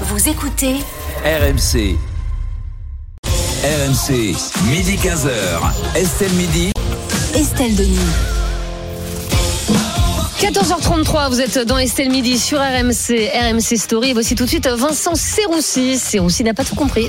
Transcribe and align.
Vous 0.00 0.28
écoutez 0.28 0.74
RMC. 1.24 1.96
RMC, 3.62 4.34
midi 4.68 4.96
15h. 4.96 5.94
Estelle 5.94 6.32
Midi. 6.32 6.72
Estelle 7.36 7.76
Denis. 7.76 7.98
14h33, 10.40 11.28
vous 11.28 11.40
êtes 11.40 11.58
dans 11.60 11.78
Estelle 11.78 12.10
Midi 12.10 12.40
sur 12.40 12.58
RMC, 12.58 13.30
RMC 13.34 13.76
Story. 13.76 14.10
Et 14.10 14.12
voici 14.14 14.34
tout 14.34 14.44
de 14.44 14.48
suite 14.48 14.66
Vincent 14.66 15.14
Serroussi. 15.14 15.96
Serroussi 15.96 16.42
n'a 16.42 16.54
pas 16.54 16.64
tout 16.64 16.74
compris. 16.74 17.08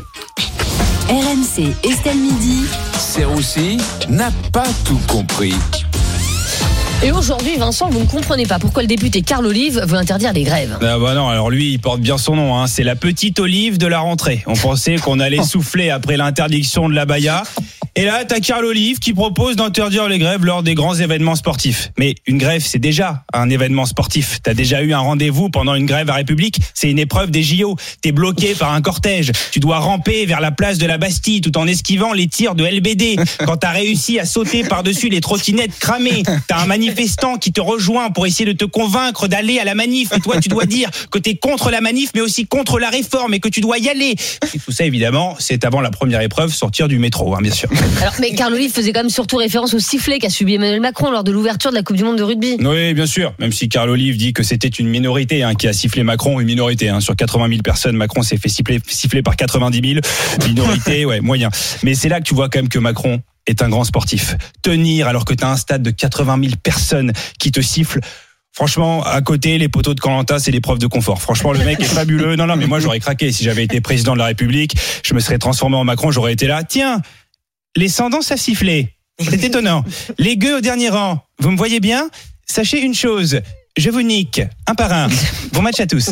RMC, 1.10 1.74
Estelle 1.84 2.18
Midi. 2.18 2.66
Serroussi 3.00 3.78
n'a 4.10 4.30
pas 4.54 4.68
tout 4.86 5.00
compris. 5.08 5.56
Et 7.04 7.12
aujourd'hui, 7.12 7.58
Vincent, 7.58 7.90
vous 7.90 8.00
ne 8.00 8.06
comprenez 8.06 8.46
pas 8.46 8.58
pourquoi 8.58 8.82
le 8.82 8.88
député 8.88 9.22
Carl 9.22 9.46
Olive 9.46 9.84
veut 9.86 9.98
interdire 9.98 10.34
les 10.34 10.44
grèves. 10.44 10.78
Ah 10.82 10.98
bah 10.98 11.14
non, 11.14 11.28
alors 11.28 11.50
lui, 11.52 11.74
il 11.74 11.80
porte 11.80 12.00
bien 12.00 12.18
son 12.18 12.36
nom. 12.36 12.58
Hein. 12.58 12.68
C'est 12.68 12.84
la 12.84 12.96
petite 12.96 13.40
olive 13.40 13.78
de 13.78 13.88
la 13.88 14.00
rentrée. 14.00 14.44
On 14.48 14.56
pensait 14.56 14.96
qu'on 14.96 15.20
allait 15.20 15.44
souffler 15.44 15.90
après 15.90 16.18
l'interdiction 16.18 16.90
de 16.90 16.96
la 16.96 17.06
baya. 17.06 17.44
Et 17.98 18.04
là, 18.04 18.26
t'as 18.26 18.42
Carl 18.42 18.66
Olive 18.66 19.00
qui 19.00 19.14
propose 19.14 19.56
d'interdire 19.56 20.10
les 20.10 20.20
grèves 20.20 20.44
lors 20.44 20.64
des 20.64 20.76
grands 20.76 20.96
événements 20.96 21.36
sportifs. 21.36 21.92
Mais 21.98 22.16
une 22.28 22.38
grève, 22.38 22.62
c'est 22.62 22.78
déjà 22.78 23.24
un 23.32 23.50
événement 23.50 23.86
sportif. 23.86 24.40
T'as 24.44 24.54
déjà 24.54 24.82
eu 24.82 24.92
un 24.92 25.00
rendez-vous 25.00 25.50
pendant 25.50 25.76
une 25.76 25.86
grève 25.86 26.10
à 26.10 26.16
République. 26.16 26.60
C'est 26.74 26.92
une 26.92 27.00
épreuve 27.00 27.32
des 27.32 27.42
JO. 27.42 27.78
T'es 28.02 28.12
bloqué 28.12 28.54
par 28.54 28.74
un 28.74 28.82
cortège. 28.82 29.32
Tu 29.54 29.62
dois 29.62 29.80
ramper 29.80 30.26
vers 30.26 30.42
la 30.42 30.52
place 30.52 30.78
de 30.78 30.86
la 30.86 30.98
Bastille 30.98 31.40
tout 31.40 31.58
en 31.58 31.68
esquivant 31.68 32.12
les 32.12 32.28
tirs 32.28 32.54
de 32.54 32.66
LBD. 32.66 33.16
Quand 33.46 33.56
t'as 33.56 33.72
réussi 33.72 34.20
à 34.20 34.26
sauter 34.26 34.66
par-dessus 34.66 35.08
les 35.08 35.22
trottinettes 35.22 35.80
cramées, 35.80 36.24
t'as 36.50 36.60
un 36.60 36.66
manifestant 36.66 37.38
qui 37.38 37.54
te 37.54 37.62
rejoint 37.62 38.10
pour 38.10 38.28
essayer 38.28 38.46
de 38.46 38.58
te 38.58 38.66
convaincre 38.66 39.30
d'aller 39.30 39.58
à 39.60 39.64
la 39.64 39.74
manif. 39.74 40.12
Et 40.14 40.20
toi, 40.20 40.42
tu 40.42 40.50
dois 40.50 40.66
dire 40.66 40.90
que 41.12 41.18
t'es 41.18 41.36
contre 41.36 41.72
la 41.72 41.80
manif, 41.80 42.12
mais 42.14 42.22
aussi 42.22 42.46
contre 42.46 42.78
la 42.78 42.90
réforme 42.90 43.34
et 43.36 43.40
que 43.40 43.48
tu 43.48 43.62
dois 43.62 43.78
y 43.78 43.88
aller. 43.88 44.16
Et 44.54 44.60
tout 44.60 44.74
ça, 44.74 44.84
évidemment, 44.84 45.38
c'est 45.40 45.64
avant 45.64 45.80
la 45.80 45.92
première 45.92 46.20
épreuve, 46.20 46.54
sortir 46.54 46.90
du 46.90 47.00
métro, 47.00 47.34
hein, 47.36 47.40
bien 47.42 47.54
sûr. 47.54 47.70
Alors, 48.02 48.14
mais 48.20 48.34
Carl 48.34 48.54
Olive 48.54 48.72
faisait 48.72 48.92
quand 48.92 49.02
même 49.02 49.10
surtout 49.10 49.38
référence 49.38 49.74
au 49.74 49.80
sifflet 49.80 50.20
qu'a 50.20 50.30
subi 50.30 50.56
Emmanuel 50.56 50.82
Macron 50.82 51.12
lors 51.12 51.24
de 51.24 51.32
l'ouverture 51.32 51.72
de 51.72 51.76
la 51.76 51.84
Coupe 51.84 51.96
du 51.98 52.04
Monde 52.04 52.18
de 52.18 52.24
rugby. 52.24 52.58
Oui, 52.60 52.94
bien 52.94 53.06
sûr. 53.06 53.34
Même 53.40 53.52
si 53.52 53.70
Carl 53.70 53.90
Olive 53.90 54.18
dit 54.18 54.34
que 54.34 54.44
c'était 54.44 54.68
une 54.68 54.88
minorité 54.88 55.44
hein, 55.44 55.56
qui 55.56 55.68
a 55.68 55.74
sifflé 55.74 56.04
Macron, 56.04 56.40
une 56.40 56.48
minorité 56.48 56.90
hein, 56.90 57.00
sur 57.00 57.16
80 57.16 57.50
000 57.50 57.62
personnes. 57.62 57.96
Macron 57.96 58.22
s'est 58.22 58.38
fait 58.38 58.50
siffler, 58.50 58.80
siffler 58.88 59.22
par 59.22 59.36
90 59.36 60.02
000. 60.02 60.02
Minorité, 60.48 61.06
ouais, 61.06 61.22
moyen. 61.22 61.50
Mais 61.84 61.96
c'est 61.96 62.10
là 62.10 62.20
que 62.20 62.26
tu 62.26 62.36
vois 62.36 62.50
quand 62.50 62.60
même 62.60 62.70
que 62.70 62.80
Macron 62.80 63.22
est 63.48 63.62
un 63.62 63.70
grand 63.70 63.84
sportif. 63.84 64.36
Tenir 64.62 65.08
alors 65.08 65.26
que 65.26 65.34
tu 65.34 65.44
as 65.44 65.50
un 65.50 65.58
stade 65.58 65.84
de 65.84 65.92
80 65.92 66.40
000 66.42 66.54
personnes 66.62 67.14
qui 67.40 67.52
te 67.52 67.62
sifflent. 67.62 68.02
Franchement, 68.56 69.04
à 69.04 69.22
côté, 69.22 69.58
les 69.58 69.68
poteaux 69.68 69.94
de 69.94 70.00
Colanta, 70.00 70.40
c'est 70.40 70.52
l'épreuve 70.52 70.80
de 70.80 70.88
confort. 70.88 71.22
Franchement, 71.22 71.52
le 71.52 71.60
mec 71.60 71.82
est 71.82 71.84
fabuleux. 71.84 72.38
Non, 72.38 72.48
non, 72.48 72.56
mais 72.56 72.68
moi, 72.68 72.80
j'aurais 72.80 73.02
craqué. 73.02 73.34
Si 73.34 73.44
j'avais 73.44 73.66
été 73.66 73.82
président 73.82 74.14
de 74.14 74.20
la 74.20 74.26
République, 74.26 74.78
je 75.04 75.14
me 75.14 75.20
serais 75.20 75.38
transformé 75.38 75.76
en 75.76 75.84
Macron, 75.84 76.10
j'aurais 76.10 76.32
été 76.32 76.48
là. 76.48 76.64
Tiens, 76.64 77.02
les 77.76 77.90
cendants 77.90 78.22
savent 78.22 78.40
siffler. 78.40 78.96
C'est 79.20 79.44
étonnant. 79.44 79.84
Les 80.18 80.38
gueux 80.38 80.58
au 80.58 80.62
dernier 80.62 80.90
rang. 80.90 81.24
Vous 81.40 81.52
me 81.52 81.58
voyez 81.58 81.80
bien? 81.80 82.10
Sachez 82.46 82.82
une 82.82 82.94
chose. 82.94 83.40
Je 83.78 83.90
vous 83.90 84.02
nique, 84.04 84.42
un 84.68 84.74
par 84.74 84.94
un. 84.94 85.10
Bon 85.52 85.62
match 85.62 85.82
à 85.82 85.86
tous. 85.86 86.12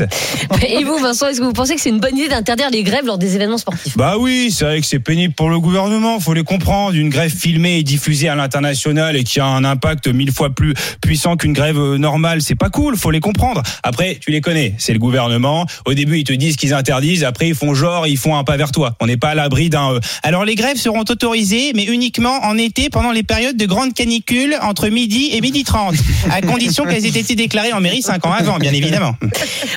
Et 0.68 0.84
vous, 0.84 0.98
Vincent, 0.98 1.28
est-ce 1.30 1.40
que 1.40 1.46
vous 1.46 1.54
pensez 1.54 1.76
que 1.76 1.82
c'est 1.82 1.92
une 1.92 2.02
bonne 2.02 2.18
idée 2.18 2.28
d'interdire 2.28 2.70
les 2.70 2.84
grèves 2.84 3.06
lors 3.06 3.18
des 3.18 3.36
événements 3.38 3.58
sportifs? 3.58 3.96
Bah 3.96 4.18
oui, 4.20 4.52
c'est 4.54 4.66
vrai 4.66 4.82
que 4.82 4.86
c'est 4.86 5.00
pénible 5.00 5.34
pour 5.34 5.50
le 5.50 5.58
gouvernement, 5.62 6.20
faut 6.20 6.34
les 6.34 6.44
comprendre. 6.44 6.94
Une 6.94 7.08
grève 7.08 7.32
filmée 7.34 7.78
et 7.80 7.84
diffusée 7.84 8.28
à 8.28 8.36
l'international 8.36 9.16
et 9.16 9.24
qui 9.24 9.40
a 9.40 9.46
un 9.46 9.64
impact 9.64 10.08
mille 10.10 10.34
fois 10.34 10.50
plus 10.50 10.74
puissant 11.02 11.38
qu'une 11.38 11.54
grève 11.54 11.80
euh, 11.80 11.98
normale, 11.98 12.42
c'est 12.42 12.56
pas 12.56 12.70
cool, 12.70 12.98
faut 12.98 13.12
les 13.12 13.22
comprendre. 13.22 13.64
Après, 13.82 14.20
tu 14.22 14.32
les 14.32 14.42
connais, 14.42 14.76
c'est 14.78 14.92
le 14.94 15.00
gouvernement. 15.00 15.66
Au 15.86 15.94
début, 15.94 16.18
ils 16.20 16.26
te 16.26 16.34
disent 16.34 16.58
qu'ils 16.58 16.74
interdisent, 16.74 17.24
après 17.24 17.48
ils 17.48 17.56
font 17.56 17.74
genre, 17.74 18.08
ils 18.08 18.18
font 18.18 18.36
un 18.36 18.44
pas 18.44 18.58
vers 18.58 18.74
toi. 18.74 18.98
On 19.00 19.06
n'est 19.08 19.16
pas 19.16 19.30
à 19.30 19.36
l'abri 19.36 19.70
d'un... 19.70 19.94
euh, 19.94 20.00
Alors 20.22 20.44
les 20.44 20.56
grèves 20.56 20.78
seront 20.78 21.06
autorisées, 21.10 21.72
mais 21.74 21.86
uniquement 21.86 22.44
en 22.44 22.58
été 22.58 22.90
pendant 22.90 23.14
les 23.14 23.24
périodes 23.24 23.56
de 23.56 23.66
grande 23.66 23.94
canicule 23.94 24.58
entre 24.62 24.90
midi 24.90 25.30
et 25.32 25.40
midi 25.40 25.64
30, 25.64 25.96
à 26.30 26.42
condition 26.42 26.84
qu'elles 26.84 27.06
aient 27.06 27.20
été 27.20 27.36
déclarées 27.36 27.53
en 27.74 27.80
mairie 27.82 28.02
5 28.02 28.26
ans 28.26 28.32
avant, 28.32 28.58
bien 28.58 28.74
évidemment. 28.74 29.16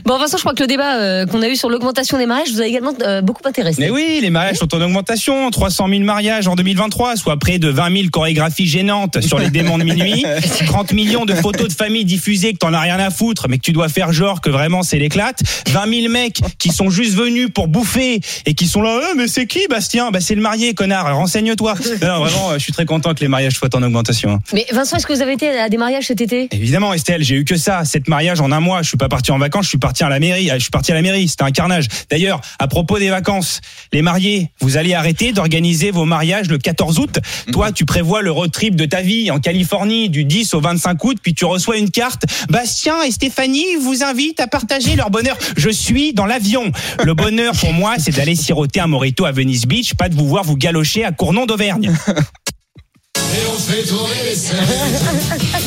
Bon, 0.04 0.19
Vincent, 0.19 0.37
je 0.37 0.42
crois 0.42 0.54
que 0.54 0.62
le 0.62 0.66
débat 0.69 0.97
euh, 0.97 1.26
qu'on 1.26 1.42
a 1.42 1.48
eu 1.48 1.56
sur 1.56 1.69
l'augmentation 1.69 2.16
des 2.19 2.26
mariages 2.26 2.53
vous 2.53 2.60
a 2.60 2.66
également 2.66 2.92
euh, 3.03 3.22
beaucoup 3.22 3.42
intéressé. 3.47 3.81
Mais 3.81 3.91
oui, 3.91 4.19
les 4.22 4.31
mariages 4.31 4.56
sont 4.56 4.72
en 4.75 4.81
augmentation. 4.81 5.50
300 5.50 5.88
000 5.88 6.00
mariages 6.03 6.47
en 6.47 6.54
2023, 6.54 7.16
soit 7.16 7.36
près 7.38 7.59
de 7.59 7.69
20 7.69 7.97
000 7.97 8.09
chorégraphies 8.12 8.66
gênantes 8.66 9.20
sur 9.20 9.38
les 9.38 9.50
démons 9.50 9.78
de 9.78 9.84
minuit. 9.84 10.25
30 10.66 10.92
millions 10.92 11.25
de 11.25 11.34
photos 11.34 11.69
de 11.69 11.72
famille 11.72 12.04
diffusées 12.04 12.53
que 12.53 12.59
t'en 12.59 12.72
as 12.72 12.81
rien 12.81 12.98
à 13.00 13.10
foutre, 13.10 13.48
mais 13.48 13.56
que 13.59 13.62
tu 13.62 13.72
dois 13.72 13.88
faire 13.88 14.12
genre 14.12 14.41
que 14.41 14.50
vraiment 14.50 14.82
c'est 14.82 14.98
l'éclate. 14.98 15.41
20 15.70 16.00
000 16.03 16.12
mecs 16.12 16.41
qui 16.59 16.69
sont 16.70 16.91
juste 16.91 17.15
venus 17.15 17.48
pour 17.53 17.66
bouffer 17.66 18.20
et 18.44 18.54
qui 18.54 18.66
sont 18.66 18.82
là, 18.82 19.00
Eh, 19.10 19.16
mais 19.16 19.26
c'est 19.28 19.47
qui 19.47 19.66
Bastien? 19.69 20.10
Bah 20.10 20.20
c'est 20.20 20.34
le 20.36 20.42
marié, 20.42 20.75
connard. 20.75 21.15
Renseigne-toi. 21.16 21.75
Non, 22.03 22.20
vraiment, 22.20 22.53
je 22.54 22.59
suis 22.59 22.72
très 22.72 22.84
content 22.84 23.15
que 23.15 23.20
les 23.20 23.28
mariages 23.28 23.54
soient 23.54 23.75
en 23.75 23.82
augmentation. 23.82 24.38
Mais 24.53 24.66
Vincent, 24.70 24.97
est-ce 24.97 25.06
que 25.06 25.12
vous 25.12 25.22
avez 25.22 25.32
été 25.32 25.48
à 25.48 25.69
des 25.69 25.76
mariages 25.78 26.06
cet 26.06 26.20
été? 26.20 26.48
Évidemment, 26.53 26.92
Estelle, 26.94 27.22
j'ai 27.25 27.36
eu 27.36 27.44
que 27.44 27.56
ça, 27.66 27.84
sept 27.84 28.06
mariages 28.06 28.41
en 28.41 28.53
un 28.53 28.60
mois. 28.60 28.82
Je 28.82 28.88
suis 28.88 28.97
pas 28.97 29.09
parti 29.09 29.32
en 29.32 29.38
vacances, 29.38 29.65
je 29.65 29.71
suis 29.71 29.78
parti 29.78 30.04
à 30.04 30.09
la 30.09 30.21
mairie. 30.21 30.50
Je 30.54 30.59
suis 30.60 30.71
parti 30.71 30.93
à 30.93 30.94
la 30.94 31.03
mairie, 31.03 31.27
c'était 31.27 31.43
un 31.43 31.50
carnage. 31.50 31.88
D'ailleurs, 32.09 32.41
à 32.60 32.69
propos 32.69 33.00
des 33.00 33.10
vacances, 33.10 33.60
les 33.93 34.03
mariés, 34.03 34.50
vous 34.60 34.77
allez 34.77 34.94
arrêter 34.94 35.32
d'organiser 35.32 35.91
vos 35.91 36.04
mariages 36.04 36.49
le 36.49 36.59
14 36.59 37.00
août. 37.00 37.19
Toi, 37.50 37.72
tu 37.72 37.84
prévois 37.84 38.22
le 38.22 38.31
road 38.31 38.53
trip 38.53 38.77
de 38.77 38.84
ta 38.84 39.03
vie 39.03 39.32
en 39.32 39.41
Californie 39.41 40.09
du 40.09 40.25
10 40.25 40.54
au 40.54 40.60
25 40.60 41.03
août, 41.04 41.19
puis 41.21 41.34
tu 41.34 41.44
reçois 41.44 41.77
une 41.77 41.91
carte. 41.91 42.22
Bastien 42.50 43.03
et 43.03 43.10
Stéphanie 43.10 43.75
vous 43.81 44.04
invitent 44.04 44.38
à 44.38 44.47
partager 44.47 44.94
leur 44.94 45.10
bonheur. 45.10 45.37
Je 45.56 45.71
suis 45.71 46.12
dans 46.12 46.27
l'avion. 46.27 46.71
Le 47.03 47.15
bonheur 47.15 47.53
pour 47.54 47.72
moi, 47.72 47.97
c'est 47.98 48.15
d'aller 48.15 48.37
siroter 48.37 48.78
un 48.78 48.87
morito 48.87 49.25
à 49.25 49.33
Venice 49.33 49.66
Beach, 49.66 49.94
pas 49.94 50.09
de 50.09 50.15
vous 50.15 50.28
voir 50.28 50.44
vous 50.44 50.56
galocher 50.56 51.04
à 51.04 51.10
Cournon 51.10 51.47
d'Auvergne. 51.47 51.93
Ah, 52.06 52.12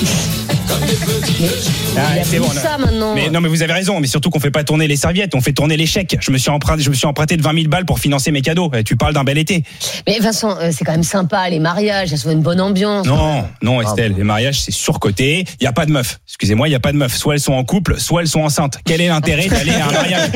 Il 0.02 0.56
y 0.56 0.59
a 0.74 2.24
c'est 2.24 2.40
bon, 2.40 2.50
ça 2.50 2.78
maintenant. 2.78 3.14
Mais 3.16 3.30
non, 3.30 3.42
mais 3.42 3.50
vous 3.50 3.62
avez 3.62 3.74
raison. 3.74 4.00
Mais 4.00 4.08
surtout 4.08 4.30
qu'on 4.30 4.40
fait 4.40 4.52
pas 4.52 4.64
tourner 4.64 4.88
les 4.88 4.96
serviettes, 4.96 5.36
on 5.36 5.42
fait 5.42 5.54
tourner 5.54 5.78
les 5.78 5.86
chèques. 5.86 6.18
Je 6.20 6.32
me 6.32 6.38
suis 6.38 6.50
emprunté, 6.50 6.84
je 6.84 6.90
me 6.90 6.96
suis 6.96 7.08
emprunté 7.08 7.38
de 7.38 7.42
20 7.42 7.54
000 7.56 7.68
balles 7.68 7.86
pour 7.86 8.00
financer 8.00 8.32
mes 8.32 8.42
cadeaux. 8.42 8.72
Eh, 8.76 8.84
Tu 8.84 8.96
parles 8.96 9.14
d'un 9.14 9.24
bel 9.24 9.38
été. 9.38 9.64
Mais 10.08 10.20
Vincent, 10.20 10.58
euh, 10.60 10.70
c'est 10.72 10.86
quand 10.86 10.92
même 10.92 11.04
sympa, 11.04 11.50
les 11.50 11.60
mariages, 11.60 12.10
ça 12.10 12.18
soit 12.18 12.32
une 12.34 12.42
bonne 12.42 12.62
ambiance. 12.62 13.06
Non, 13.06 13.44
non, 13.62 13.82
Estelle. 13.82 14.12
bon. 14.12 14.18
Les 14.20 14.24
mariages, 14.24 14.60
c'est 14.62 14.72
surcoté. 14.72 15.46
Il 15.60 15.64
y 15.64 15.68
a 15.68 15.74
pas 15.74 15.86
de 15.86 15.92
meufs. 15.92 16.20
Excusez-moi, 16.28 16.68
il 16.68 16.72
y 16.72 16.76
a 16.76 16.80
pas 16.80 16.92
de 16.92 16.98
meufs. 16.98 17.16
Soit 17.16 17.36
elles 17.36 17.40
sont 17.40 17.54
en 17.54 17.64
couple, 17.64 18.00
soit 18.00 18.22
elles 18.22 18.28
sont 18.28 18.42
enceintes. 18.42 18.80
Quel 18.86 19.02
est 19.02 19.08
l'intérêt 19.08 19.48
d'aller 19.50 19.72
à 19.72 19.88
un 19.88 19.92
mariage 19.92 20.30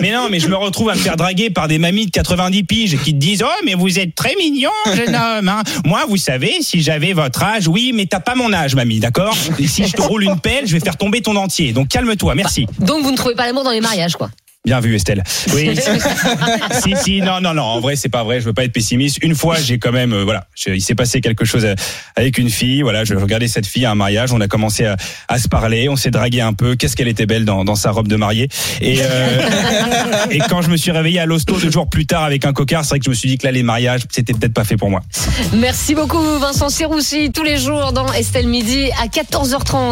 Mais 0.00 0.12
non, 0.12 0.28
mais 0.30 0.40
je 0.40 0.48
me 0.48 0.56
retrouve 0.56 0.90
à 0.90 0.94
me 0.94 1.00
faire 1.00 1.16
draguer 1.16 1.50
par 1.50 1.68
des 1.68 1.78
mamies 1.78 2.06
de 2.06 2.10
90 2.10 2.62
piges 2.64 2.96
qui 3.02 3.12
te 3.12 3.18
disent 3.18 3.42
"Oh, 3.44 3.60
mais 3.64 3.74
vous 3.74 3.98
êtes 3.98 4.14
très 4.14 4.34
mignon, 4.36 4.70
jeune 4.94 5.14
homme." 5.14 5.48
hein. 5.48 5.62
Moi, 5.84 6.04
vous 6.08 6.16
savez, 6.16 6.58
si 6.62 6.80
j'avais 6.82 7.12
votre 7.12 7.42
âge, 7.42 7.68
oui, 7.68 7.92
mais 7.94 8.06
t'as 8.06 8.20
pas 8.20 8.34
mon 8.34 8.52
âge, 8.52 8.74
mamie, 8.74 9.00
d'accord? 9.00 9.36
Si 9.84 9.90
je 9.90 9.96
te 9.96 10.02
roule 10.02 10.24
une 10.24 10.40
pelle, 10.40 10.66
je 10.66 10.74
vais 10.74 10.80
faire 10.80 10.96
tomber 10.96 11.20
ton 11.22 11.34
dentier. 11.34 11.72
Donc 11.72 11.88
calme-toi, 11.88 12.34
merci. 12.34 12.66
Donc 12.78 13.02
vous 13.02 13.10
ne 13.10 13.16
trouvez 13.16 13.34
pas 13.34 13.46
l'amour 13.46 13.64
dans 13.64 13.70
les 13.70 13.80
mariages, 13.80 14.16
quoi. 14.16 14.30
Bien 14.66 14.80
vu 14.80 14.94
Estelle. 14.94 15.22
Oui. 15.54 15.70
si 16.82 16.94
si 17.02 17.20
non 17.22 17.40
non 17.40 17.54
non 17.54 17.62
en 17.62 17.80
vrai 17.80 17.96
c'est 17.96 18.10
pas 18.10 18.24
vrai 18.24 18.40
je 18.40 18.44
veux 18.44 18.52
pas 18.52 18.64
être 18.64 18.72
pessimiste. 18.74 19.16
Une 19.22 19.34
fois 19.34 19.56
j'ai 19.58 19.78
quand 19.78 19.90
même 19.90 20.12
euh, 20.12 20.22
voilà 20.22 20.44
je- 20.54 20.68
il 20.70 20.82
s'est 20.82 20.94
passé 20.94 21.22
quelque 21.22 21.46
chose 21.46 21.64
euh, 21.64 21.74
avec 22.14 22.36
une 22.36 22.50
fille 22.50 22.82
voilà 22.82 23.04
je 23.04 23.14
regardais 23.14 23.48
cette 23.48 23.66
fille 23.66 23.86
à 23.86 23.90
un 23.90 23.94
mariage 23.94 24.32
on 24.34 24.40
a 24.42 24.48
commencé 24.48 24.84
à, 24.84 24.96
à 25.28 25.38
se 25.38 25.48
parler 25.48 25.88
on 25.88 25.96
s'est 25.96 26.10
dragué 26.10 26.42
un 26.42 26.52
peu 26.52 26.76
qu'est-ce 26.76 26.94
qu'elle 26.94 27.08
était 27.08 27.24
belle 27.24 27.46
dans, 27.46 27.64
dans 27.64 27.74
sa 27.74 27.90
robe 27.90 28.06
de 28.06 28.16
mariée 28.16 28.48
et 28.82 28.98
euh, 29.00 29.40
et 30.30 30.38
quand 30.40 30.60
je 30.60 30.68
me 30.68 30.76
suis 30.76 30.90
réveillé 30.90 31.20
à 31.20 31.24
l'hosto 31.26 31.58
deux 31.58 31.70
jours 31.70 31.88
plus 31.88 32.04
tard 32.04 32.24
avec 32.24 32.44
un 32.44 32.52
cocard 32.52 32.84
c'est 32.84 32.90
vrai 32.90 32.98
que 32.98 33.06
je 33.06 33.10
me 33.10 33.14
suis 33.14 33.30
dit 33.30 33.38
que 33.38 33.46
là 33.46 33.52
les 33.52 33.62
mariages 33.62 34.02
c'était 34.10 34.34
peut-être 34.34 34.52
pas 34.54 34.64
fait 34.64 34.76
pour 34.76 34.90
moi. 34.90 35.00
Merci 35.54 35.94
beaucoup, 35.94 36.22
Vincent 36.38 36.68
Serroussi, 36.68 37.32
tous 37.32 37.44
les 37.44 37.56
jours 37.56 37.92
dans 37.94 38.12
Estelle 38.12 38.46
Midi 38.48 38.90
à 39.02 39.06
14h30. 39.06 39.88